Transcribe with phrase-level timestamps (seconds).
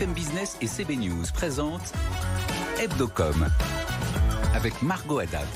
[0.00, 1.92] BFM Business et CB News présentent
[2.78, 3.48] Hebdocom
[4.54, 5.46] avec Margot Haddad.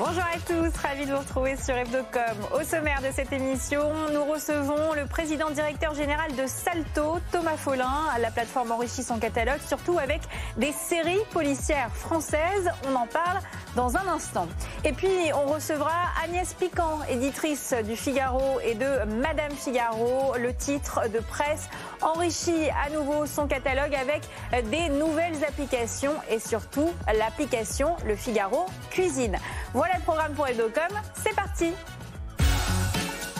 [0.00, 2.22] Bonjour à tous, ravi de vous retrouver sur Hebdocom.
[2.58, 3.82] Au sommaire de cette émission,
[4.14, 8.06] nous recevons le président directeur général de Salto, Thomas Follin.
[8.18, 10.22] La plateforme enrichit son catalogue, surtout avec
[10.56, 12.70] des séries policières françaises.
[12.90, 13.40] On en parle
[13.76, 14.48] dans un instant.
[14.84, 15.92] Et puis, on recevra
[16.24, 20.34] Agnès Piquant, éditrice du Figaro et de Madame Figaro.
[20.38, 21.68] Le titre de presse
[22.00, 24.22] enrichit à nouveau son catalogue avec
[24.70, 29.36] des nouvelles applications et surtout l'application Le Figaro Cuisine.
[29.72, 30.88] Voilà le programme pour Hebdocom.
[31.14, 31.70] C'est parti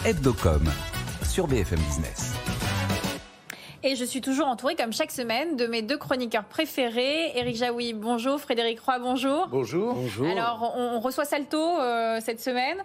[0.04, 0.62] Hebdocom
[1.24, 2.34] sur BFM Business.
[3.82, 7.36] Et je suis toujours entourée, comme chaque semaine, de mes deux chroniqueurs préférés.
[7.36, 8.40] Éric Jaoui, bonjour.
[8.40, 9.48] Frédéric Roy, bonjour.
[9.48, 9.94] Bonjour.
[9.94, 10.28] Bonjour.
[10.28, 12.78] Alors, on, reçoit Salto euh, cette semaine.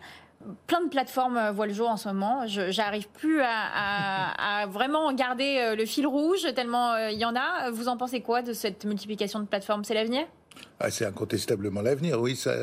[0.65, 2.47] Plein de plateformes euh, voient le jour en ce moment.
[2.47, 7.69] Je n'arrive plus à, vraiment garder euh, le fil rouge, tellement il y en a.
[7.69, 9.83] Vous en pensez quoi de cette multiplication de plateformes?
[9.83, 10.25] C'est l'avenir?
[10.79, 12.35] Ah, c'est incontestablement l'avenir, oui.
[12.35, 12.53] Ça,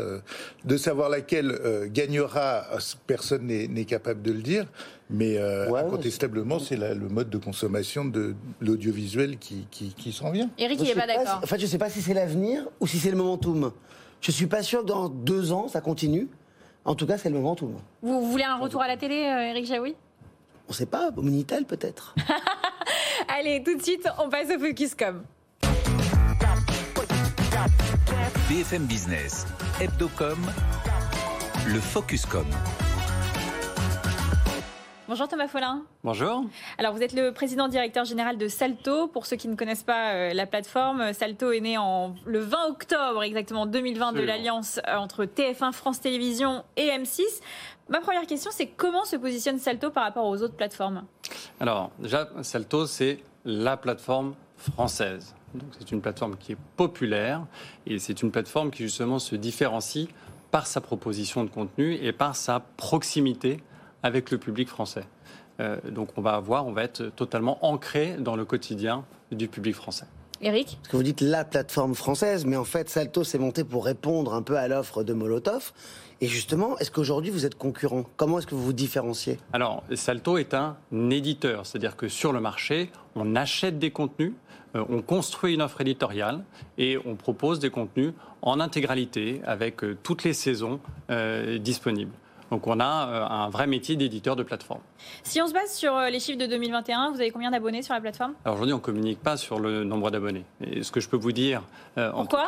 [0.64, 1.58] de savoir laquelle
[1.92, 2.64] gagnera,
[3.06, 4.66] personne n'est capable de le dire.
[5.08, 10.50] Mais incontestablement, c'est le mode de consommation de l'audiovisuel qui, qui, s'en vient.
[10.58, 11.40] Eric, il n'est pas d'accord.
[11.42, 13.72] En fait, je ne sais pas si c'est l'avenir ou si c'est le momentum.
[14.22, 16.28] Je ne suis pas sûr que dans deux ans, ça continue.
[16.84, 17.82] En tout cas, c'est le moment tout le monde.
[18.02, 19.96] Vous voulez un retour à la télé, Eric euh, Jaoui?
[20.68, 22.14] On ne sait pas, au Minitel peut-être.
[23.28, 25.22] Allez, tout de suite, on passe au Focuscom.
[28.52, 29.46] BFM Business,
[29.80, 30.36] Hebdocom,
[31.68, 32.44] le Focuscom.
[35.08, 35.84] Bonjour Thomas Follin.
[36.04, 36.44] Bonjour.
[36.76, 39.08] Alors vous êtes le président directeur général de Salto.
[39.08, 42.66] Pour ceux qui ne connaissent pas euh, la plateforme, Salto est né en, le 20
[42.68, 47.22] octobre exactement 2020 de l'alliance euh, entre TF1, France Télévisions et M6.
[47.88, 51.06] Ma première question, c'est comment se positionne Salto par rapport aux autres plateformes?
[51.58, 55.34] Alors déjà, Salto, c'est la plateforme française.
[55.78, 57.44] C'est une plateforme qui est populaire
[57.86, 60.08] et c'est une plateforme qui justement se différencie
[60.50, 63.60] par sa proposition de contenu et par sa proximité
[64.02, 65.04] avec le public français.
[65.60, 69.74] Euh, donc on va avoir, on va être totalement ancré dans le quotidien du public
[69.74, 70.06] français.
[70.42, 73.84] Eric Parce que vous dites la plateforme française, mais en fait, Salto s'est monté pour
[73.84, 75.72] répondre un peu à l'offre de Molotov.
[76.22, 78.04] Et justement, est-ce qu'aujourd'hui vous êtes concurrent?
[78.16, 79.38] Comment est-ce que vous vous différenciez?
[79.52, 80.76] Alors, Salto est un
[81.10, 84.32] éditeur, c'est-à-dire que sur le marché, on achète des contenus,
[84.76, 86.44] euh, on construit une offre éditoriale
[86.78, 90.78] et on propose des contenus en intégralité avec euh, toutes les saisons
[91.58, 92.12] disponibles.
[92.52, 94.82] Donc on a euh, un vrai métier d'éditeur de plateforme.
[95.22, 97.94] Si on se base sur euh, les chiffres de 2021, vous avez combien d'abonnés sur
[97.94, 98.34] la plateforme?
[98.44, 100.44] Alors aujourd'hui, on ne communique pas sur le nombre d'abonnés.
[100.62, 101.62] Et ce que je peux vous dire...
[101.96, 102.44] Euh, Pourquoi?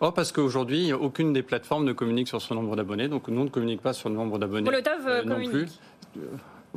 [0.00, 3.08] oh, Parce qu'aujourd'hui, aucune des plateformes ne communique sur son nombre d'abonnés.
[3.08, 5.50] Donc nous, on ne communique pas sur le nombre d'abonnés Molotov non communique.
[5.50, 6.20] plus.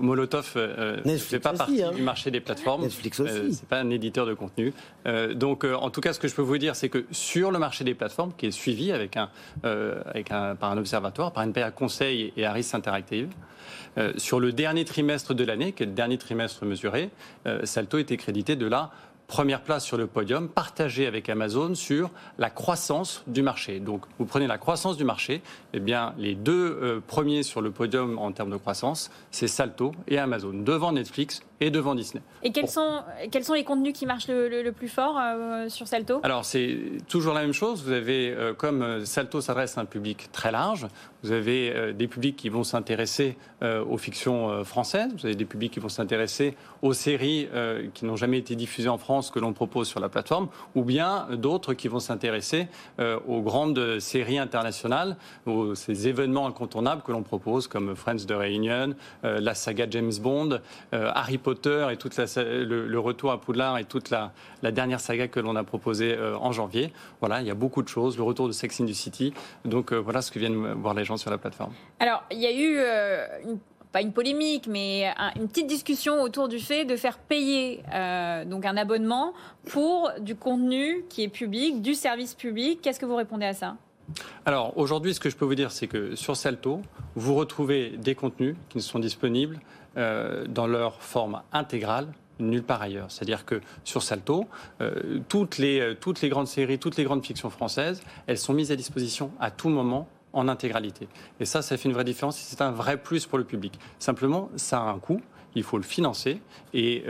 [0.02, 1.92] Molotov euh, ne fait pas partie hein.
[1.92, 2.84] du marché des plateformes.
[2.84, 3.34] Netflix aussi.
[3.34, 4.74] Euh, c'est pas un éditeur de contenu.
[5.06, 7.60] Euh, donc, en tout cas, ce que je peux vous dire, c'est que sur le
[7.60, 9.30] marché des plateformes, qui est suivi avec un,
[9.64, 13.30] avec un, par un observatoire, par une PA Conseil et Harris Interactive,
[14.18, 17.10] sur le dernier trimestre de l'année, qui est le dernier trimestre mesuré,
[17.64, 18.92] Salto était crédité de la
[19.32, 23.80] première place sur le podium, partagée avec Amazon sur la croissance du marché.
[23.80, 28.18] Donc, vous prenez la croissance du marché, eh bien, les deux premiers sur le podium
[28.20, 32.22] en termes de croissance, c'est Salto et Amazon, devant Netflix et devant Disney.
[32.44, 36.20] Et quels, sont, quels sont les contenus qui marchent le, plus fort euh, sur Salto?
[36.24, 36.76] Alors, c'est
[37.08, 37.84] toujours la même chose.
[37.84, 40.88] Vous avez, euh, comme euh, Salto s'adresse à un public très large,
[41.24, 45.80] vous avez des publics qui vont s'intéresser aux fictions françaises, vous avez des publics qui
[45.80, 47.48] vont s'intéresser aux séries
[47.94, 51.28] qui n'ont jamais été diffusées en France que l'on propose sur la plateforme, ou bien
[51.34, 57.68] d'autres qui vont s'intéresser aux grandes séries internationales, aux ces événements incontournables que l'on propose,
[57.68, 60.60] comme Friends de Réunion, la saga James Bond,
[60.92, 64.32] Harry Potter et toute le, retour à Poudlard et toute la,
[64.72, 66.94] dernière saga que l'on a proposée euh, en janvier.
[67.20, 69.34] Voilà, il y a beaucoup de choses, le retour de Sex in the City.
[69.66, 71.74] Donc euh, voilà ce que viennent voir les gens sur la plateforme.
[72.00, 73.56] Alors, il y a eu euh,
[73.92, 77.84] pas une polémique, mais une petite discussion autour du fait de faire payer
[78.46, 79.34] donc un abonnement
[79.70, 82.80] pour du contenu qui est public, du service public.
[82.82, 83.76] Qu'est-ce que vous répondez à ça?
[84.46, 86.82] Alors aujourd'hui, ce que je peux vous dire, c'est que sur Salto,
[87.16, 89.60] vous retrouvez des contenus qui sont disponibles
[89.98, 92.08] euh, dans leur forme intégrale
[92.40, 93.12] nulle part ailleurs.
[93.12, 94.48] C'est-à-dire que sur Salto,
[94.80, 98.54] euh, toutes, les, euh, toutes les grandes séries, toutes les grandes fictions françaises, elles sont
[98.54, 101.10] mises à disposition à tout moment en intégralité.
[101.42, 103.78] Et ça, ça fait une vraie différence et c'est un vrai plus pour le public.
[104.00, 105.20] Simplement, ça a un coût.
[105.56, 106.42] Il faut le financer.
[106.74, 107.04] Et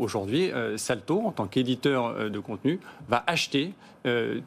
[0.00, 3.72] aujourd'hui, Salto, en tant qu'éditeur de contenu, va acheter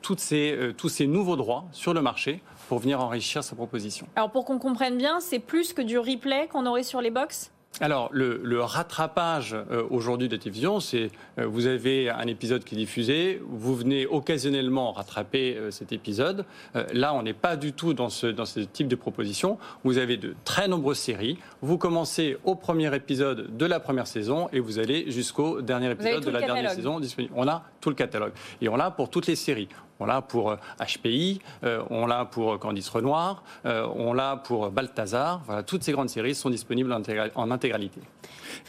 [0.01, 4.06] tous ces nouveaux droits sur le marché pour venir enrichir sa proposition.
[4.18, 7.51] Alors pour qu'on comprenne bien, c'est plus que du replay qu'on aurait sur les box?
[7.79, 12.77] Alors, le, rattrapage euh, aujourd'hui de télévision, c'est euh, vous avez un épisode qui est
[12.77, 16.45] diffusé, vous venez occasionnellement rattraper euh, cet épisode.
[16.94, 19.57] là, on n'est pas du tout dans ce, dans ce type de proposition.
[19.83, 21.38] Vous avez de très nombreuses séries.
[21.62, 26.25] Vous commencez au premier épisode de la première saison et vous allez jusqu'au dernier épisode
[26.25, 27.33] de la dernière saison disponible.
[27.35, 28.33] On a tout le catalogue.
[28.62, 29.69] Et on l'a pour toutes les séries.
[29.99, 35.41] On l'a pour HPI, on l'a pour Candice Renoir, on l'a pour Balthazar.
[35.45, 38.01] Voilà, toutes ces grandes séries sont disponibles en, intégralité.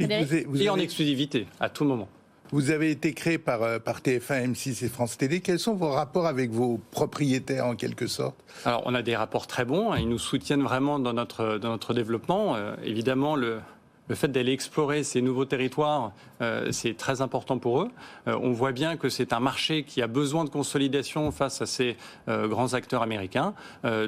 [0.01, 2.09] Et, en exclusivité, à tout moment.
[2.51, 5.41] Vous avez été créé par, euh, par TF1, M6 et France Télé.
[5.41, 8.37] Quels sont vos rapports avec vos propriétaires en quelque sorte?
[8.65, 9.95] Alors on a des rapports très bons.
[9.95, 12.57] Ils nous soutiennent vraiment dans notre, dans notre développement.
[12.57, 13.61] Euh, évidemment, le,
[14.09, 17.91] le fait d'aller explorer ces nouveaux territoires, euh, c'est très important pour eux.
[18.27, 21.97] on voit bien que c'est un marché qui a besoin de consolidation face à ces
[22.27, 23.55] grands acteurs américains.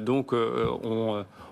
[0.01, 0.33] donc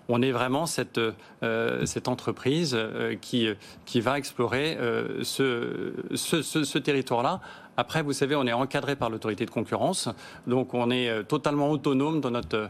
[0.09, 0.99] on est vraiment cette,
[1.43, 7.39] euh, entreprise euh, qui, va explorer euh, ce, territoire-là
[7.79, 10.09] après, vous savez, on est encadré par l'autorité de concurrence,
[10.47, 12.69] donc on est totalement autonome dans notre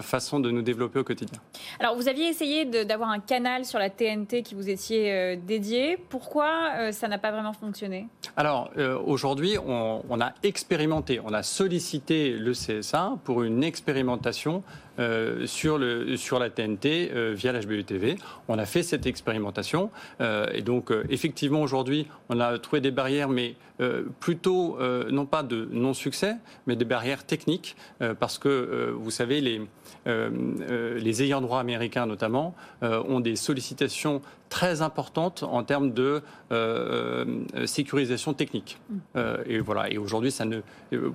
[0.00, 1.38] façon de nous développer au quotidien.
[1.78, 5.96] Alors, vous aviez essayé d'avoir un canal sur la TNT qui vous étiez dédié.
[5.96, 8.08] Pourquoi ça n'a pas vraiment fonctionné?
[8.36, 8.70] Alors,
[9.06, 14.62] aujourd'hui, on, on, a expérimenté, on a sollicité le CSA pour une expérimentation
[15.00, 18.16] euh, sur, le, sur la TNT euh, via l'HBU TV.
[18.48, 23.28] On a fait cette expérimentation euh, et donc effectivement aujourd'hui on a trouvé des barrières
[23.28, 23.54] mais
[24.18, 24.78] plutôt
[25.10, 26.36] non pas de non-succès
[26.66, 27.76] mais des barrières techniques
[28.18, 29.62] parce que vous savez les,
[30.06, 36.22] les ayants droit américains notamment ont des sollicitations très importantes en termes de
[37.66, 38.78] sécurisation technique.
[38.88, 39.18] Mm.
[39.46, 39.90] et voilà.
[39.90, 40.60] Et aujourd'hui, ça ne,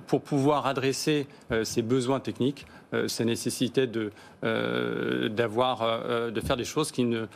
[0.06, 1.26] pour pouvoir adresser
[1.64, 4.10] ces besoins techniques, euh, ça nécessitait de,
[4.44, 7.26] euh, d'avoir, euh, de faire des choses qui ne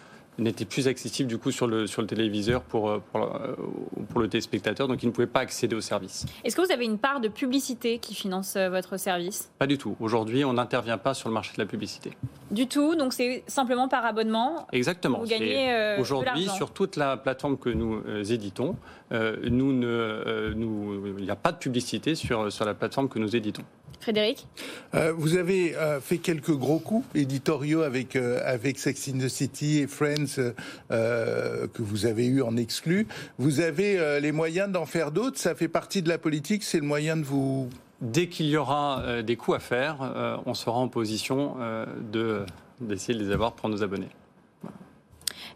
[0.42, 5.02] n'était plus accessible du coup sur le, sur le téléviseur pour, pour, le téléspectateur, donc
[5.02, 6.26] il ne pouvait pas accéder au service.
[6.44, 9.50] Est-ce que vous avez une part de publicité qui finance votre service?
[9.58, 9.96] Pas du tout.
[10.00, 12.12] Aujourd'hui, on n'intervient pas sur le marché de la publicité.
[12.50, 14.66] Du tout, donc c'est simplement par abonnement?
[14.72, 15.18] Exactement.
[15.18, 18.02] Vous gagnez Aujourd'hui, sur toute la plateforme que nous
[18.32, 18.76] éditons,
[19.10, 23.34] nous ne, nous, il n'y a pas de publicité sur, sur la plateforme que nous
[23.36, 23.64] éditons.
[24.00, 24.46] Frédéric
[24.94, 29.28] euh, Vous avez euh, fait quelques gros coups éditoriaux avec, euh, avec Sex in the
[29.28, 30.52] City et Friends
[30.90, 33.06] que vous avez eu en exclu.
[33.38, 36.86] Vous avez les moyens d'en faire d'autres Ça fait partie de la politique C'est le
[36.86, 37.68] moyen de vous...
[38.00, 41.56] Dès qu'il y aura des coups à faire, on sera en position
[42.12, 42.46] de,
[42.80, 44.08] d'essayer de les avoir pour nos abonnés.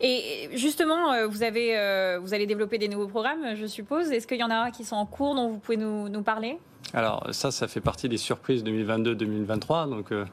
[0.00, 4.10] Et justement, vous, avez, vous allez développer des nouveaux programmes, je suppose.
[4.10, 6.58] Est-ce qu'il y en a qui sont en cours dont vous pouvez nous, nous parler?
[6.92, 9.88] Alors ça, ça fait partie des surprises 2022-2023.
[9.88, 10.24] Donc euh,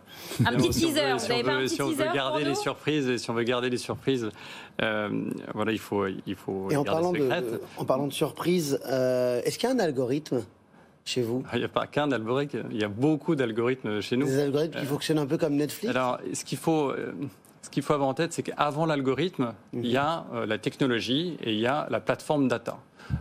[0.46, 1.18] un petit teaser.
[1.18, 3.78] Si on veut, si on veut garder les surprises, et si on veut garder les
[3.78, 4.30] surprises,
[4.82, 5.10] euh,
[5.54, 6.70] voilà, il faut, il faut.
[6.70, 7.30] Et en parlant de,
[7.78, 10.44] en parlant de surprises, euh, est-ce qu'il y a un algorithme
[11.04, 11.44] chez vous?
[11.48, 14.28] Ah, Il n'y a pas qu'un algorithme, il y a beaucoup d'algorithmes chez nous.
[14.28, 15.96] Des algorithmes qui fonctionnent un peu comme Netflix?
[15.96, 16.94] Alors, ce qu'il faut.
[17.64, 21.54] Ce qu'il faut avoir en tête, c'est qu'avant l'algorithme, il y a la technologie et
[21.54, 22.80] il y a la plateforme data.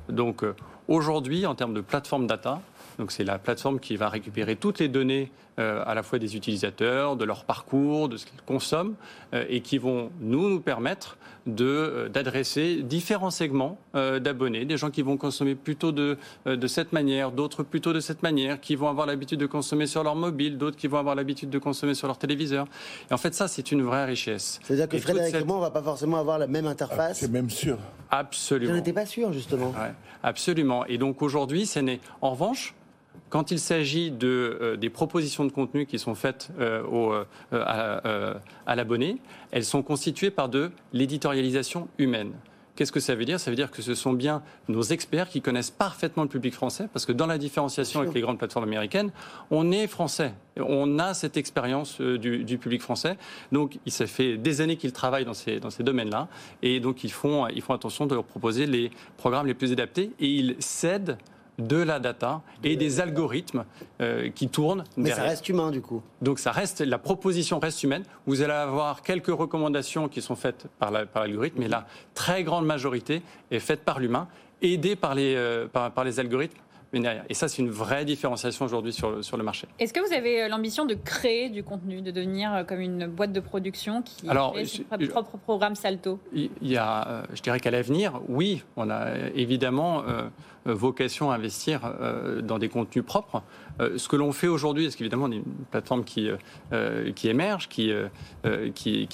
[0.09, 0.45] Donc
[0.89, 2.63] aujourd'hui, en termes de plateforme data,
[2.99, 5.31] donc c'est la plateforme qui va récupérer toutes les données
[5.61, 8.95] euh, à la fois des utilisateurs, de leur parcours, de ce qu'ils consomment,
[9.35, 14.91] euh, et qui vont nous nous permettre de euh, d'adresser différents segments d'abonnés, des gens
[14.91, 16.17] qui vont consommer plutôt de
[16.47, 20.03] de cette manière, d'autres plutôt de cette manière, qui vont avoir l'habitude de consommer sur
[20.05, 22.67] leur mobile, d'autres qui vont avoir l'habitude de consommer sur leur téléviseur.
[23.11, 24.61] Et en fait, ça, c'est une vraie richesse.
[24.63, 27.19] C'est-à-dire que Frédéric et moi, on va pas forcément avoir la même interface.
[27.19, 27.79] c'est même sûr.
[28.11, 28.73] Absolument.
[28.73, 29.75] Je n'étais pas sûr, justement.
[30.23, 30.87] absolument.
[30.87, 32.01] Et donc aujourd'hui, c'est né.
[32.21, 32.70] En revanche,
[33.29, 37.13] quand il s'agit de, euh, des propositions de contenu qui sont faites euh, au,
[37.53, 38.35] euh,
[38.67, 39.19] à, l'abonné,
[39.53, 42.33] elles sont constituées par de l'éditorialisation humaine.
[42.77, 43.39] Qu'est-ce que ça veut dire?
[43.39, 46.89] Ça veut dire que ce sont bien nos experts qui connaissent parfaitement le public français,
[46.91, 49.11] parce que dans la différenciation avec les grandes plateformes américaines,
[49.51, 53.19] on est français, on a cette expérience du, du, public français.
[53.53, 56.29] Donc, ça fait des années qu'ils travaillent dans ces, dans ces domaines-là,
[56.63, 60.13] et donc ils font, ils font attention de leur proposer les programmes les plus adaptés,
[60.19, 61.19] et ils cèdent
[61.61, 63.65] de la data et des algorithmes
[64.01, 64.85] euh, qui tournent.
[64.97, 66.03] Mais ça reste humain du coup.
[66.23, 68.03] Donc ça reste, la proposition reste humaine.
[68.27, 73.23] Vous allez avoir quelques recommandations qui sont faites par l'algorithme, mais la très grande majorité
[73.51, 74.29] est faite par l'humain,
[74.63, 76.59] aidée par les, euh, par les algorithmes
[76.93, 79.69] et ça, c'est une vraie différenciation aujourd'hui sur, sur le marché.
[79.79, 83.07] Est-ce que vous avez euh, l'ambition de créer du contenu, de devenir euh, comme une
[83.07, 86.19] boîte de production qui Alors, crée son propre programme Salto?
[86.33, 90.03] Il y a, euh, je dirais qu'à l'avenir, oui, on a évidemment
[90.65, 91.81] vocation à investir
[92.43, 93.43] dans des contenus propres.
[93.97, 96.31] Ce que l'on fait aujourd'hui, parce qu'évidemment, on est une plateforme qui,
[97.15, 97.91] qui émerge, qui,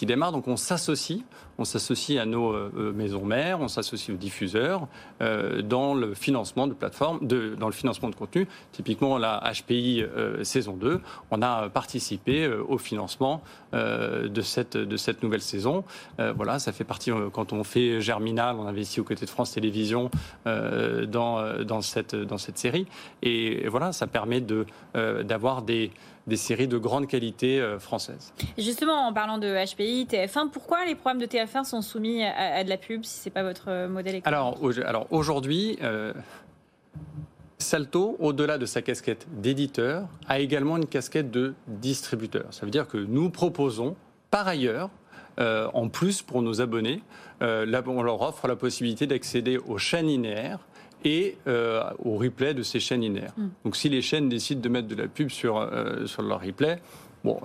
[0.03, 1.21] démarre, donc on s'associe
[1.59, 2.55] on s'associe à nos
[2.93, 4.89] maisons mères, on s'associe aux diffuseurs
[5.21, 8.47] dans le financement de plateformes, de, dans le financement de contenu.
[8.73, 10.05] Typiquement, la HPI
[10.43, 13.43] saison 2, on a participé au financement
[13.73, 15.85] de, cette, de nouvelle saison.
[16.19, 20.11] voilà, ça fait partie, quand on fait Germinal, on investit aux côtés de France Télévisions
[20.45, 22.87] dans, cette, dans cette série.
[23.23, 24.41] Et, voilà, ça permet
[24.95, 25.91] d'avoir des
[26.27, 28.33] des séries de grande qualité euh, françaises.
[28.59, 32.69] Justement, en parlant de HPI, TF1, pourquoi les programmes de TF1 sont soumis à, de
[32.69, 34.27] la pub si ce n'est pas votre euh, modèle économique?
[34.27, 36.13] Alors, alors aujourd'hui, euh,
[37.59, 42.47] Salto, au-delà de sa casquette d'éditeur, a également une casquette de distributeur.
[42.51, 43.97] Ça veut dire que nous proposons,
[44.31, 44.91] par ailleurs,
[45.39, 47.03] en plus pour nos abonnés,
[47.41, 50.61] on leur offre la possibilité d'accéder aux chaînes linéaires
[51.05, 53.33] et euh, au replay de ces chaînes linéaires.
[53.37, 53.47] Mm.
[53.65, 56.81] Donc si les chaînes décident de mettre de la pub sur, euh, sur leur replay,
[57.25, 57.41] bon,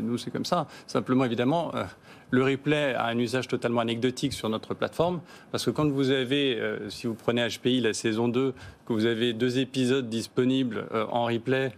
[0.00, 0.66] nous c'est comme ça.
[0.86, 1.84] Simplement évidemment, euh,
[2.30, 6.60] le replay a un usage totalement anecdotique sur notre plateforme, parce que quand vous avez,
[6.90, 8.52] si vous prenez HPI la saison 2,
[8.86, 11.72] que vous avez deux épisodes disponibles en replay,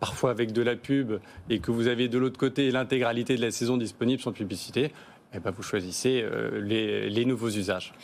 [0.00, 3.50] parfois avec de la pub, et que vous avez de l'autre côté l'intégralité de la
[3.50, 4.92] saison disponible sans publicité,
[5.34, 7.94] eh ben, vous choisissez euh, les, nouveaux usages.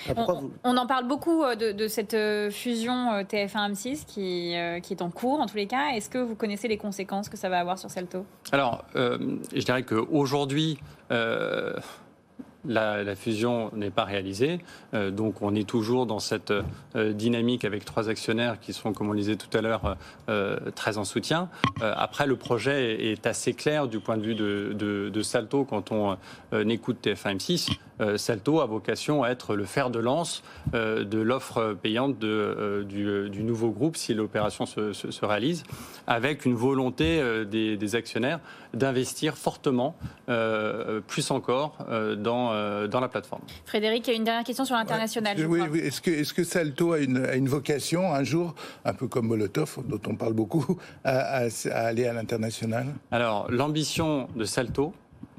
[0.64, 5.40] On, en parle beaucoup euh, de, cette euh, fusion TF1-M6 qui, qui, est en cours
[5.40, 5.90] en tous les cas.
[5.94, 9.82] Est-ce que vous connaissez les conséquences que ça va avoir sur Celto Alors, je dirais
[9.82, 10.78] qu'aujourd'hui,
[12.65, 14.61] la, fusion n'est pas réalisée.
[14.95, 16.53] Euh, donc on est toujours dans cette
[16.97, 19.97] euh, dynamique avec trois actionnaires qui sont, comme on le disait tout à l'heure,
[20.29, 21.49] euh, très en soutien.
[21.81, 26.17] après, le projet est assez clair du point de vue de, Salto quand on
[26.53, 27.71] écoute TF1 M6.
[28.17, 33.97] Salto a vocation à être le fer de lance de l'offre payante du, nouveau groupe
[33.97, 35.62] si l'opération se, réalise,
[36.07, 38.40] avec une volonté des actionnaires
[38.75, 39.97] d'investir fortement,
[41.07, 41.78] plus encore,
[42.19, 43.43] dans euh, dans la plateforme.
[43.64, 45.37] Frédéric, il y a une dernière question sur l'international.
[45.47, 49.09] oui, Est-ce que, est que, Salto a une, a une, vocation un jour, un peu
[49.09, 52.87] comme Molotov, dont on parle beaucoup, à, à aller à l'international?
[53.11, 54.93] Alors, l'ambition de Salto,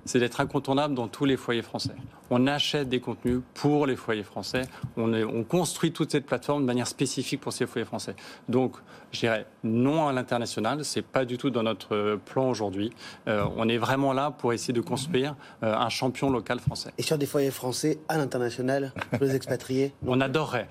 [0.10, 1.94] c'est d'être incontournable dans tous les foyers français.
[2.32, 4.64] On achète des contenus pour les foyers français.
[4.98, 8.16] On, construit toute cette plateforme de manière spécifique pour ces foyers français.
[8.48, 8.76] Donc,
[9.12, 10.84] je dirais non à l'international.
[10.84, 12.92] C'est pas du tout dans notre plan aujourd'hui.
[13.28, 16.92] Euh, on est vraiment là pour essayer de construire euh, un champion local français.
[16.98, 19.94] Et sur des foyers français à l'international, les expatriés?
[20.08, 20.70] On adorerait.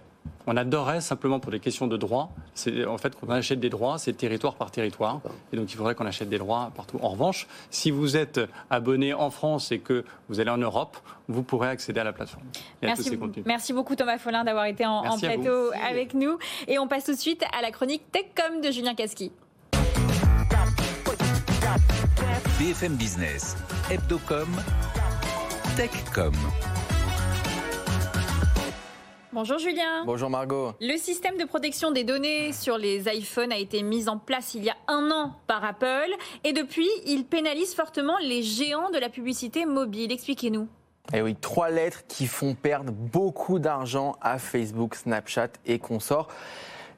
[0.50, 2.32] On adorerait simplement pour des questions de droit.
[2.54, 5.20] C'est en fait quand on achète des droits, c'est territoire par territoire,
[5.52, 6.98] et donc il faudrait qu'on achète des droits partout.
[7.02, 8.40] En revanche, si vous êtes
[8.70, 10.96] abonné en France et que vous allez en Europe,
[11.28, 12.44] vous pourrez accéder à la plateforme.
[13.44, 17.18] merci, beaucoup Thomas Follin d'avoir été en, plateau avec nous, et on passe tout de
[17.18, 19.30] suite à la chronique TechCom de Julien Casqui.
[22.58, 23.54] BFM Business,
[23.90, 24.48] Hebdocom,
[25.76, 26.32] TechCom.
[29.30, 30.04] Bonjour Julien.
[30.06, 30.72] Bonjour Margot.
[30.80, 34.64] Le système de protection des données sur les iPhones a été mis en place il
[34.64, 39.10] y a un an par Apple et depuis, il pénalise fortement les géants de la
[39.10, 40.12] publicité mobile.
[40.12, 40.66] Expliquez-nous.
[41.12, 46.28] Eh oui, trois lettres qui font perdre beaucoup d'argent à Facebook, Snapchat et consorts.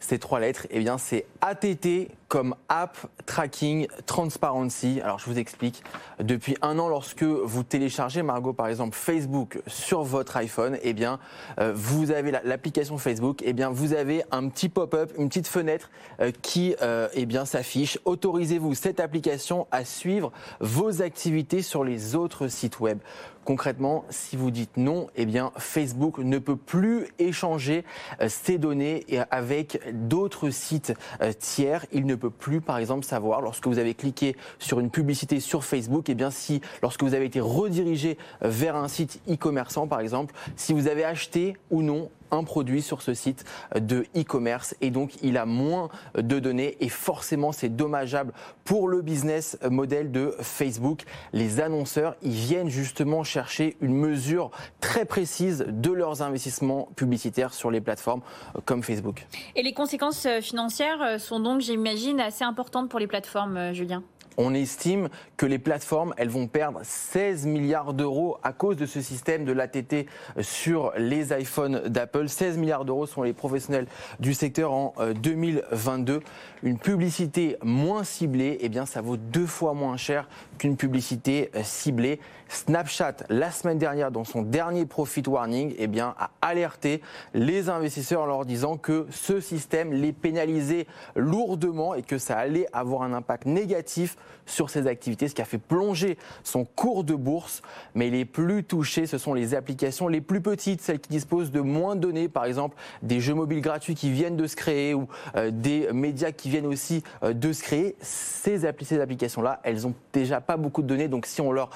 [0.00, 5.00] Ces trois lettres, eh bien, c'est ATT comme App Tracking Transparency.
[5.02, 5.82] Alors, je vous explique.
[6.18, 11.18] Depuis un an, lorsque vous téléchargez, Margot, par exemple, Facebook sur votre iPhone, eh bien,
[11.58, 15.90] euh, vous avez l'application Facebook, eh bien, vous avez un petit pop-up, une petite fenêtre
[16.20, 17.98] euh, qui, euh, eh bien, s'affiche.
[18.06, 23.00] Autorisez-vous cette application à suivre vos activités sur les autres sites web.
[23.44, 27.84] Concrètement, si vous dites non, eh bien Facebook ne peut plus échanger
[28.20, 30.92] euh, ces données avec d'autres sites
[31.22, 31.86] euh, tiers.
[31.90, 35.64] Il ne peut plus, par exemple, savoir lorsque vous avez cliqué sur une publicité sur
[35.64, 40.00] Facebook, eh bien si lorsque vous avez été redirigé euh, vers un site e-commerçant, par
[40.00, 43.44] exemple, si vous avez acheté ou non un produit sur ce site
[43.74, 48.32] de e-commerce et donc il a moins de données et forcément c'est dommageable
[48.64, 51.02] pour le business model de Facebook.
[51.32, 57.70] Les annonceurs, ils viennent justement chercher une mesure très précise de leurs investissements publicitaires sur
[57.70, 58.22] les plateformes
[58.64, 59.26] comme Facebook.
[59.56, 64.02] Et les conséquences financières sont donc, j'imagine, assez importantes pour les plateformes, Julien?
[64.40, 69.02] On estime que les plateformes, elles vont perdre 16 milliards d'euros à cause de ce
[69.02, 70.06] système de l'ATT
[70.40, 72.28] sur les iPhones d'Apple.
[72.28, 73.86] 16 milliards d'euros sont les professionnels
[74.18, 76.14] du secteur en 2022.
[76.14, 76.20] Euh,
[76.62, 80.26] Une publicité moins ciblée, eh bien, ça vaut deux fois moins cher
[80.58, 82.18] qu'une publicité euh, ciblée.
[82.50, 87.00] Snapchat, la semaine dernière, dans son dernier profit warning, eh bien, a alerté
[87.32, 92.66] les investisseurs en leur disant que ce système les pénalisait lourdement et que ça allait
[92.72, 94.16] avoir un impact négatif
[94.46, 97.62] sur ses activités, ce qui a fait plonger son cours de bourse.
[97.94, 101.60] Mais les plus touchés, ce sont les applications les plus petites, celles qui disposent de
[101.60, 105.06] moins de données, par exemple des jeux mobiles gratuits qui viennent de se créer ou
[105.36, 107.94] euh, des médias qui viennent aussi euh, de se créer.
[108.00, 111.70] Ces, ces applications-là, elles ont déjà pas beaucoup de données, donc si on leur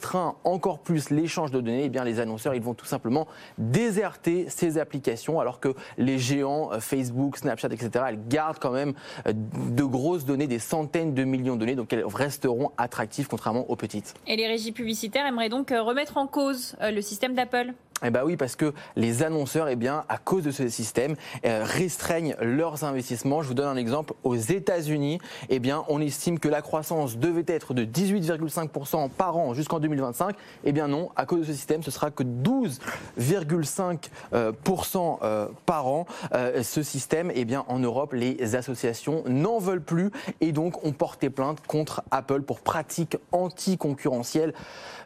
[0.00, 3.26] restreint encore plus l'échange de données, eh bien les annonceurs, ils vont tout simplement
[3.58, 8.94] déserter ces applications, alors que les géants, euh, Facebook, Snapchat, etc., gardent quand même
[9.26, 13.76] de grosses données, des centaines de millions de données, donc elles resteront attractives contrairement aux
[13.76, 14.14] petites.
[14.26, 18.36] Et les régies publicitaires aimeraient donc remettre en cause le système d'Apple eh bien oui,
[18.36, 21.14] parce que les annonceurs, eh bien, à cause de ce système,
[21.44, 23.42] euh, restreignent leurs investissements.
[23.42, 24.14] Je vous donne un exemple.
[24.24, 29.52] Aux États-Unis, eh bien, on estime que la croissance devait être de 18,5% par an
[29.54, 30.34] jusqu'en 2025.
[30.64, 36.06] Eh bien non, à cause de ce système, ce sera que 12,5% euh, par an.
[36.32, 40.92] Euh, ce système, eh bien, en Europe, les associations n'en veulent plus et donc ont
[40.92, 44.54] porté plainte contre Apple pour pratiques anticoncurrentielles.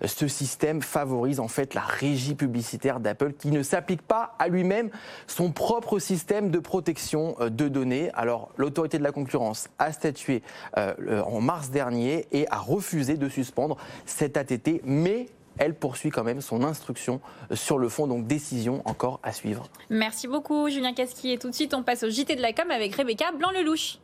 [0.05, 4.91] Ce système favorise en fait la régie publicitaire d'Apple qui ne s'applique pas à lui-même
[5.27, 8.11] son propre système de protection euh, de données.
[8.15, 10.43] Alors l'autorité de la concurrence a statué
[10.77, 13.77] euh, en mars dernier et a refusé de suspendre
[14.07, 18.83] cet ATT, mais elle poursuit quand même son instruction euh, sur le fond, donc décision
[18.85, 19.69] encore à suivre.
[19.91, 22.71] Merci beaucoup Julien Casqui et tout de suite on passe au JT de la com
[22.71, 23.99] avec Rebecca Blanc-Lelouch.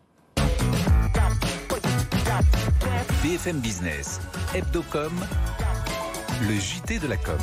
[3.23, 4.19] BFM Business,
[4.55, 5.13] Hebdocom,
[6.49, 7.39] le JT de la com.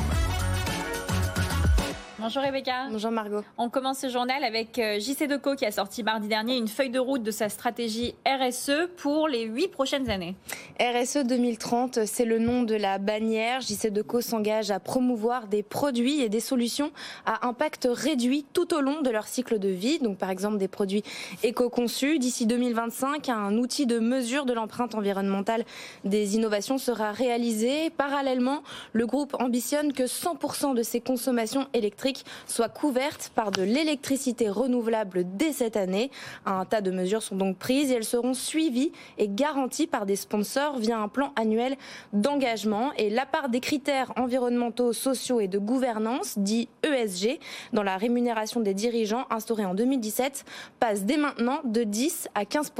[2.20, 2.88] Bonjour Rebecca.
[2.90, 3.44] Bonjour Margot.
[3.58, 6.90] On commence ce journal avec euh, JC Deco qui a sorti mardi dernier une feuille
[6.90, 10.34] de route de sa stratégie RSE pour les huit prochaines années.
[10.80, 13.60] RSE 2030, c'est le nom de la bannière.
[13.60, 16.90] JC Deco s'engage à promouvoir des produits et des solutions
[17.24, 20.00] à impact réduit tout au long de leur cycle de vie.
[20.00, 21.04] Donc par exemple des produits
[21.44, 22.18] éco-conçus.
[22.18, 25.64] D'ici 2025, un outil de mesure de l'empreinte environnementale
[26.04, 27.90] des innovations sera réalisé.
[27.90, 32.07] Parallèlement, le groupe ambitionne que 100% de ses consommations électriques
[32.46, 36.10] soit couverte par de l'électricité renouvelable dès cette année.
[36.46, 40.16] Un tas de mesures sont donc prises et elles seront suivies et garanties par des
[40.16, 41.76] sponsors via un plan annuel
[42.12, 42.92] d'engagement.
[42.96, 47.38] Et la part des critères environnementaux, sociaux et de gouvernance, dit ESG,
[47.72, 50.44] dans la rémunération des dirigeants instaurée en 2017,
[50.80, 52.72] passe dès maintenant de 10 à 15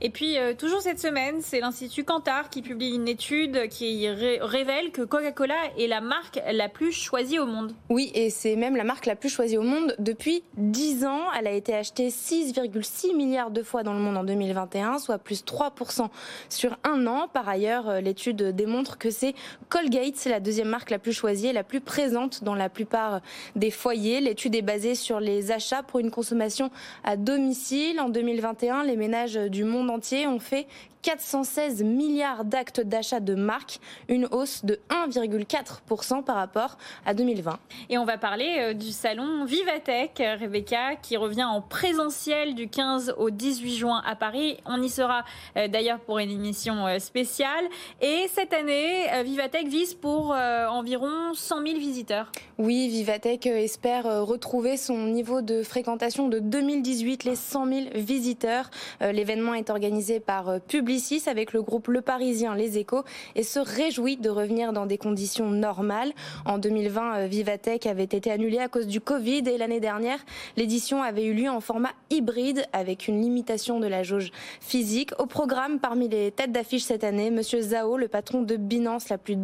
[0.00, 4.90] Et puis, euh, toujours cette semaine, c'est l'Institut Cantar qui publie une étude qui révèle
[4.92, 7.74] que Coca-Cola est la marque la plus choisie au monde.
[7.88, 11.20] Oui, et c'est même la marque la plus choisie au monde depuis 10 ans.
[11.38, 15.44] Elle a été achetée 6,6 milliards de fois dans le monde en 2021, soit plus
[15.44, 16.08] 3%
[16.48, 17.28] sur un an.
[17.32, 19.34] Par ailleurs, euh, l'étude démontre que c'est
[19.68, 23.20] Colgate, la deuxième marque la plus choisie et la plus présente dans la plupart
[23.56, 24.20] des foyers.
[24.20, 26.70] L'étude est basée sur les achats pour une consommation
[27.04, 28.00] à domicile.
[28.00, 30.66] En 2021, les ménages du monde entier ont fait
[31.02, 37.58] 416 milliards d'actes d'achat de marque, une hausse de 1,4% par rapport à 2020.
[37.90, 43.14] Et on va parler euh, du salon Vivatech, Rebecca, qui revient en présentiel du 15
[43.18, 44.58] au 18 juin à Paris.
[44.64, 45.24] On y sera
[45.56, 47.64] euh, d'ailleurs pour une émission euh, spéciale.
[48.00, 52.30] Et cette année, Vivatech vise pour environ 100 000 visiteurs.
[52.58, 58.70] Oui, Vivatech espère retrouver son niveau de fréquentation de 2018, les 100 000 visiteurs.
[59.00, 60.92] L'événement est organisé par Public
[61.26, 63.02] avec le groupe Le Parisien Les Échos
[63.34, 66.12] et se réjouit de revenir dans des conditions normales.
[66.44, 70.18] En 2020, euh, Vivatech avait été annulée à cause du Covid et l'année dernière,
[70.56, 75.10] l'édition avait eu lieu en format hybride avec une limitation de la jauge physique.
[75.18, 79.18] Au programme, parmi les têtes d'affiche cette année, Monsieur Zhao, le patron de Binance, la
[79.18, 79.36] plus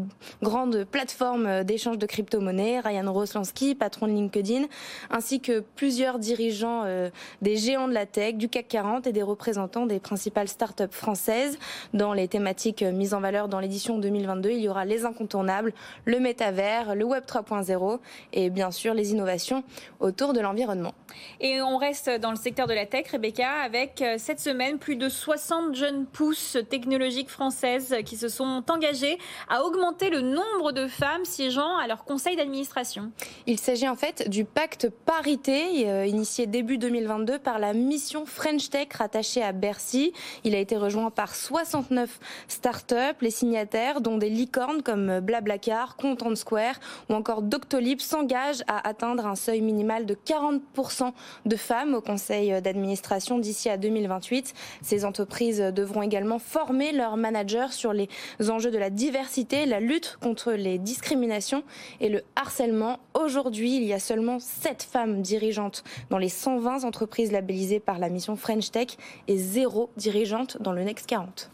[0.42, 4.64] grande plateforme d'échange de crypto-monnaies, Ryan Roslansky, patron de LinkedIn,
[5.10, 7.10] ainsi que plusieurs dirigeants euh,
[7.42, 11.58] des géants de la tech, du CAC 40 et des représentants des principales startups françaises.
[11.94, 15.72] Dans les thématiques mises en valeur dans l'édition 2022, il y aura les incontournables,
[16.04, 17.98] le métavers, le Web 3.0
[18.32, 19.64] et bien sûr les innovations
[20.00, 20.94] autour de l'environnement.
[21.40, 24.96] Et on reste dans le secteur de la tech, Rebecca, avec euh, cette semaine plus
[24.96, 30.86] de 60 jeunes pousses technologiques françaises qui se sont engagées à augmenter le nombre de
[30.86, 33.10] femmes siégeant à leur conseil d'administration.
[33.46, 38.70] Il s'agit en fait du pacte parité euh, initié début 2022 par la mission French
[38.70, 40.12] Tech rattachée à Bercy.
[40.44, 42.96] Il a été rejoint par 69 startups.
[43.20, 46.74] Les signataires, dont des licornes comme Blablacar, Content Square
[47.08, 51.12] ou encore Doctolib, s'engagent à atteindre un seuil minimal de 40%
[51.46, 54.54] de femmes au conseil d'administration d'ici à 2028.
[54.82, 58.08] Ces entreprises devront également former leurs managers sur les
[58.48, 61.64] enjeux de la diversité, la lutte contre les discriminations
[62.00, 63.00] et le harcèlement.
[63.14, 68.08] Aujourd'hui, il y a seulement 7 femmes dirigeantes dans les 120 entreprises labellisées par la
[68.08, 68.88] mission French Tech
[69.26, 71.50] et zéro dirigeante dans le Next 40.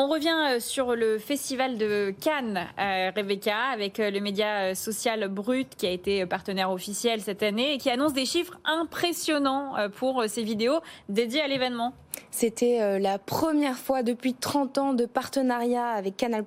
[0.00, 5.26] On revient euh, sur le festival de Cannes, euh, Rebecca, avec euh, le média social
[5.26, 10.22] Brut qui a été partenaire officiel cette année et qui annonce des chiffres impressionnants pour
[10.28, 11.94] ses vidéos dédiées à l'événement.
[12.38, 16.44] C'était euh, la première fois depuis 30 ans de partenariat avec Canal+,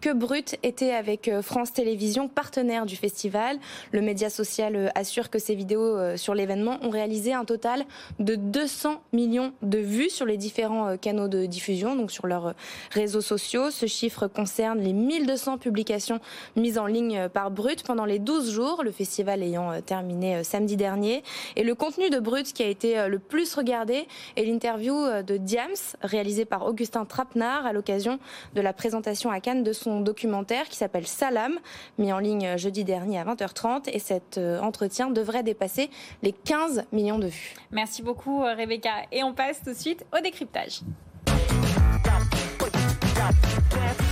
[0.00, 3.58] que Brut était avec euh, France Télévisions, partenaire du festival.
[3.92, 7.84] Le média social euh, assure que ces vidéos sur l'événement ont réalisé un total
[8.18, 12.54] de 200 millions de vues sur les différents canaux de diffusion, donc sur leurs
[12.90, 13.70] réseaux sociaux.
[13.70, 16.18] Ce chiffre concerne les 1200 publications
[16.56, 21.22] mises en ligne par Brut pendant les 12 jours, le festival ayant terminé samedi dernier.
[21.54, 25.36] Et le contenu de Brut qui a été le plus regardé est l'interview euh, de
[25.36, 25.70] Diams,
[26.02, 28.18] réalisé par Augustin Trapenard à l'occasion
[28.54, 31.58] de la présentation à Cannes de son documentaire qui s'appelle Salam,
[31.98, 33.90] mis en ligne jeudi dernier à 20h30.
[33.92, 35.90] Et cet euh, entretien devrait dépasser
[36.22, 37.54] les 15 millions de vues.
[37.70, 38.92] Merci beaucoup, euh, Rebecca.
[39.12, 40.80] Et on passe tout de suite au décryptage.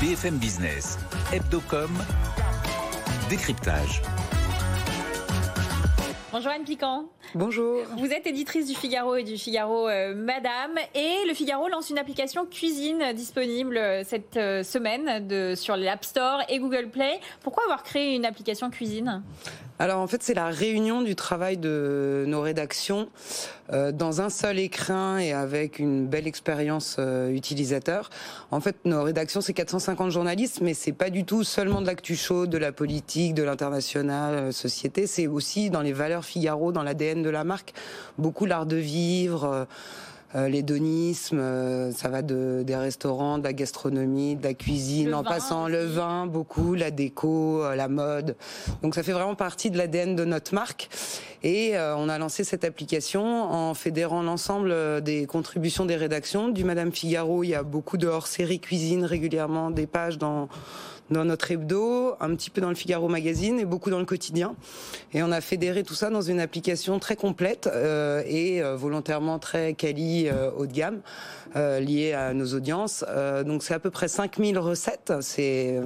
[0.00, 0.98] BFM Business,
[1.32, 1.90] Hebdocom,
[3.28, 4.02] décryptage.
[6.30, 7.06] Bonjour Anne Piquant.
[7.34, 7.82] Bonjour.
[7.98, 10.78] Vous êtes éditrice du Figaro et du Figaro euh, Madame.
[10.94, 16.04] Et le Figaro lance une application cuisine disponible euh, cette euh, semaine de, sur l'App
[16.04, 17.20] Store et Google Play.
[17.42, 19.22] Pourquoi avoir créé une application cuisine?
[19.80, 23.08] Alors en fait, c'est la réunion du travail de nos rédactions
[23.72, 28.10] euh, dans un seul écrin et avec une belle expérience euh, utilisateur.
[28.50, 32.16] En fait, nos rédactions, c'est 450 journalistes, mais c'est pas du tout seulement de l'actu
[32.16, 35.06] chaud, de la politique, de l'international, euh, société.
[35.06, 37.72] C'est aussi dans les valeurs Figaro, dans l'ADN de la marque,
[38.18, 39.66] beaucoup l'art de vivre
[40.34, 45.24] euh, l'hédonisme, euh, ça va de, des restaurants, de la gastronomie, de la cuisine, en
[45.24, 48.36] passant le vin, beaucoup, la déco, euh, la mode.
[48.82, 50.90] Donc ça fait vraiment partie de l'ADN de notre marque.
[51.44, 56.48] Et on a lancé cette application en fédérant l'ensemble des contributions des rédactions.
[56.48, 60.48] Du Madame Figaro, il y a beaucoup de hors-série cuisine régulièrement, des pages dans
[61.10, 64.54] dans notre hebdo, un petit peu dans le Figaro Magazine et beaucoup dans le quotidien.
[65.14, 69.38] Et on a fédéré tout ça dans une application très complète euh, et euh, volontairement
[69.38, 71.00] très quali euh, haut de gamme
[71.54, 73.02] liée à nos audiences.
[73.46, 75.14] donc c'est à peu près 5000 recettes.
[75.22, 75.80] C'est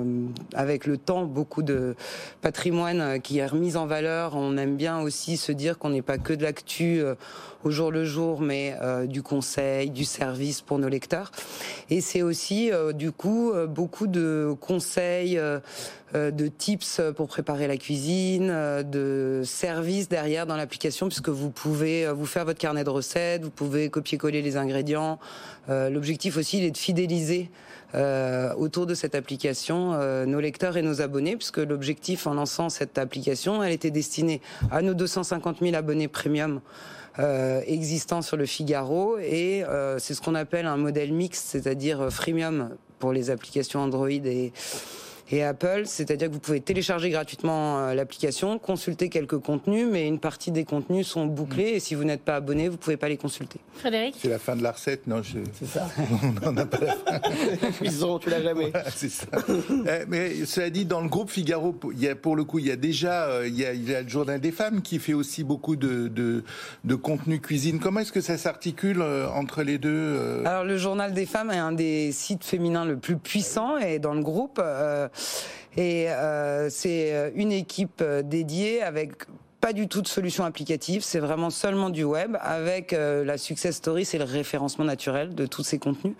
[0.55, 1.95] avec le temps beaucoup de
[2.41, 4.35] patrimoine qui est remis en valeur.
[4.35, 7.01] On aime bien aussi se dire qu'on n'est pas que de l'actu
[7.65, 11.31] au jour le jour, mais euh, du conseil, du service pour nos lecteurs.
[11.91, 15.41] Et c'est aussi, euh, du coup, euh, beaucoup de conseils,
[16.15, 18.49] de tips pour préparer la cuisine,
[18.83, 23.51] de services derrière dans l'application, puisque vous pouvez vous faire votre carnet de recettes, vous
[23.51, 25.19] pouvez copier-coller les ingrédients.
[25.69, 27.51] L'objectif aussi, il est de fidéliser
[27.95, 29.93] autour de cette application
[30.27, 34.83] nos lecteurs et nos abonnés, puisque l'objectif en lançant cette application, elle était destinée à
[34.83, 36.61] nos 250 000 abonnés premium
[37.19, 39.19] euh, existant sur le Figaro.
[39.19, 43.81] Et euh, c'est ce qu'on appelle un modèle mixte, c'est-à-dire euh, freemium pour les applications
[43.81, 44.53] Android et
[45.33, 50.19] et Apple, c'est-à-dire que vous pouvez télécharger gratuitement euh, l'application, consulter quelques contenus, mais une
[50.19, 53.09] partie des contenus sont bouclés et si vous n'êtes pas abonné, vous ne pouvez pas
[53.09, 53.59] les consulter.
[53.73, 55.89] Frédéric C'est la fin de la recette, non C'est ça.
[56.43, 57.71] On n'a pas la fin.
[57.79, 58.73] cuisson, tu l'as jamais.
[58.95, 59.27] c'est ça.
[59.49, 62.67] Eh, mais cela dit, dans le groupe Figaro, il y a, pour le coup, il
[62.67, 64.99] y a déjà euh, il y a, il y a le Journal des femmes qui
[64.99, 66.45] fait aussi beaucoup de, de,
[66.85, 67.81] de contenu cuisine.
[67.81, 71.57] Comment est-ce que ça s'articule euh, entre les deux Alors le Journal des femmes est
[71.57, 74.61] un des sites féminins le plus puissant et dans le groupe,
[75.77, 79.13] et euh, c'est euh, une équipe euh, dédiée avec
[79.63, 84.05] pas du tout de solution applicative, c'est vraiment seulement du web avec la success story,
[84.05, 86.15] c'est le référencement naturel de tous ces contenus.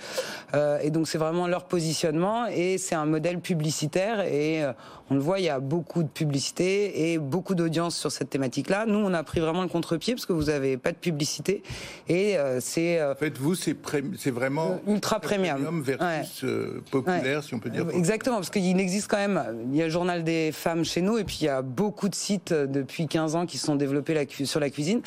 [0.55, 4.65] Euh, et donc c'est vraiment leur positionnement et c'est un modèle publicitaire et
[5.13, 8.87] on le voit, il y a beaucoup de publicité et beaucoup d'audience sur cette thématique-là.
[8.87, 11.63] Nous, on a pris vraiment le contre-pied parce que vous n'avez pas de publicité
[12.09, 12.99] et euh, c'est.
[12.99, 13.77] Euh, en fait, vous, c'est
[14.17, 17.87] c'est vraiment ultra premium, versus euh, populaire, si on peut dire.
[17.93, 19.43] Exactement, parce qu'il existe quand même.
[19.71, 22.09] Il y a le journal des femmes chez nous et puis il y a beaucoup
[22.09, 25.01] de sites depuis 15 qui sont développés sur la cuisine.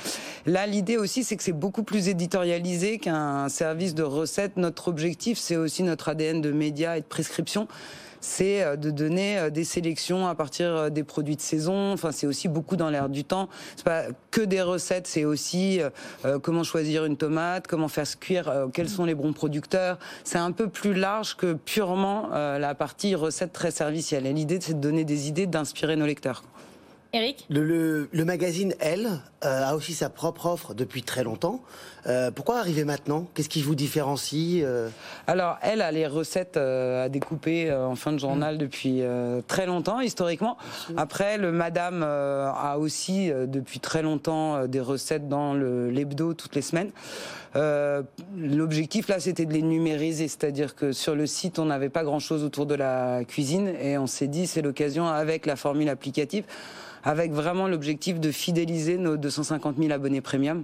[0.45, 4.57] Là, l'idée aussi, c'est que c'est beaucoup plus éditorialisé qu'un service de recettes.
[4.57, 7.67] Notre objectif, c'est aussi notre ADN de médias et de prescription
[8.25, 11.93] c'est euh, de donner euh, des sélections à partir euh, des produits de saison.
[11.93, 13.47] Enfin, c'est aussi beaucoup dans l'air du temps.
[13.75, 15.79] C'est pas que des recettes, c'est aussi
[16.41, 19.97] comment choisir une tomate, comment faire cuire, quels sont les bons producteurs.
[20.23, 24.23] C'est un peu plus large que purement la partie recette très servicielle.
[24.23, 26.43] L'idée, c'est de donner des idées, d'inspirer nos lecteurs.
[27.15, 29.07] Eric le, le, magazine, Elle,
[29.45, 31.61] euh, a aussi sa propre offre depuis très longtemps.
[32.07, 33.25] Euh, pourquoi arriver maintenant?
[33.33, 34.89] Qu'est-ce qui vous différencie euh?
[35.25, 38.57] Alors, Elle a les recettes à découper en fin de journal mm.
[38.57, 39.01] depuis
[39.47, 40.57] très longtemps, historiquement.
[40.97, 46.91] Après, le Madame a aussi depuis très longtemps des recettes dans l'hebdo toutes les semaines.
[48.35, 52.43] L'objectif là, c'était de les numériser, c'est-à-dire que sur le site, on n'avait pas grand-chose
[52.43, 56.43] autour de la cuisine, et on s'est dit c'est l'occasion avec la formule applicative
[57.05, 60.63] avec vraiment l'objectif de fidéliser nos 250 000 abonnés premium.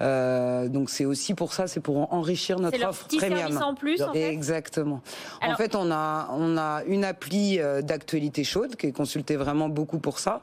[0.00, 3.56] Euh, donc c'est aussi pour ça, c'est pour enrichir notre offre petit premium.
[3.62, 4.32] en plus, en fait.
[4.32, 5.00] Exactement.
[5.42, 9.68] En fait, on a on a une appli euh, d'actualité chaude qui est consultée vraiment
[9.68, 10.42] beaucoup pour ça,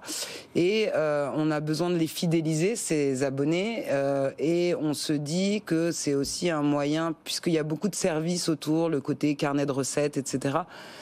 [0.55, 5.61] et euh, on a besoin de les fidéliser ces abonnés, euh, et on se dit
[5.65, 9.65] que c'est aussi un moyen puisqu'il y a beaucoup de services autour, le côté carnet
[9.65, 10.59] de recettes, etc.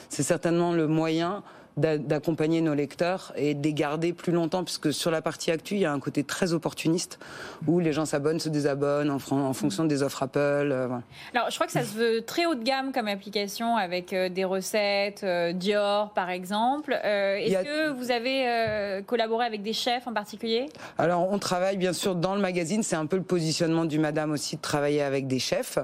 [0.08, 1.44] C'est certainement le moyen
[1.78, 5.80] d'accompagner nos lecteurs et de les garder plus longtemps, puisque sur la partie actu, il
[5.80, 7.18] y a un côté très opportuniste
[7.66, 10.38] où les gens s'abonnent, se désabonnent en, en, fonction des offres Apple.
[10.38, 10.88] Euh,
[11.34, 14.28] Alors, je crois que ça se veut très haut de gamme comme application avec euh,
[14.28, 16.92] des recettes, euh, Dior par exemple.
[16.92, 20.66] Est-ce que vous avez collaboré avec des chefs en particulier?
[20.98, 24.32] Alors, on travaille bien sûr dans le magazine, c'est un peu le positionnement du Madame
[24.32, 25.78] aussi de travailler avec des chefs,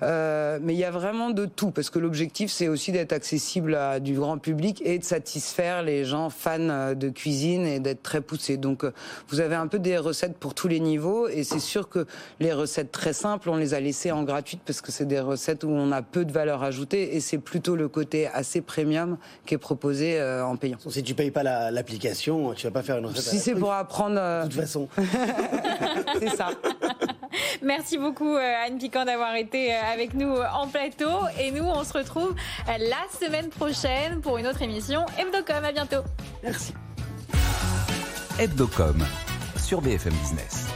[0.00, 4.00] mais il y a vraiment de tout, parce que l'objectif c'est aussi d'être accessible à
[4.00, 8.02] du grand public et de satisfaire satisfaire les gens fans euh, de cuisine et d'être
[8.02, 8.56] très poussés.
[8.56, 8.92] Donc euh,
[9.28, 12.06] vous avez un peu des recettes pour tous les niveaux et c'est sûr que
[12.40, 15.62] les recettes très simples, on les a laissées en gratuite parce que c'est des recettes
[15.64, 19.54] où on a peu de valeur ajoutée et c'est plutôt le côté assez premium qui
[19.54, 20.78] est proposé euh, en payant.
[20.88, 23.24] Si tu payes pas l'application, tu vas pas faire une recette.
[23.24, 24.16] Si c'est pour apprendre.
[24.16, 24.88] De toute façon.
[26.18, 26.48] c'est ça.
[27.62, 32.34] Merci beaucoup Anne Piquant d'avoir été avec nous en plateau et nous on se retrouve
[32.66, 35.64] la semaine prochaine pour une autre émission Hebdocom.
[35.64, 36.04] À bientôt.
[36.42, 36.74] Merci.
[38.38, 39.04] Hebdocom
[39.56, 40.66] sur BFM Business.